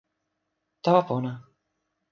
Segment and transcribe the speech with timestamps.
[0.83, 1.31] tawa pona!